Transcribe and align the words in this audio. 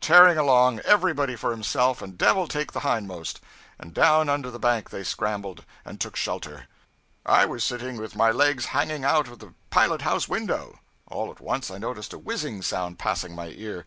tearing 0.00 0.38
along, 0.38 0.78
everybody 0.84 1.34
for 1.34 1.50
himself 1.50 2.00
and 2.00 2.16
Devil 2.16 2.46
take 2.46 2.70
the 2.70 2.78
hindmost! 2.86 3.40
and 3.80 3.92
down 3.92 4.28
under 4.28 4.48
the 4.48 4.60
bank 4.60 4.90
they 4.90 5.02
scrambled, 5.02 5.64
and 5.84 6.00
took 6.00 6.14
shelter. 6.14 6.68
I 7.26 7.46
was 7.46 7.64
sitting 7.64 7.96
with 7.96 8.14
my 8.14 8.30
legs 8.30 8.66
hanging 8.66 9.04
out 9.04 9.26
of 9.26 9.40
the 9.40 9.54
pilot 9.70 10.02
house 10.02 10.28
window. 10.28 10.78
All 11.08 11.32
at 11.32 11.40
once 11.40 11.68
I 11.68 11.78
noticed 11.78 12.12
a 12.12 12.18
whizzing 12.18 12.62
sound 12.62 13.00
passing 13.00 13.34
my 13.34 13.48
ear. 13.48 13.84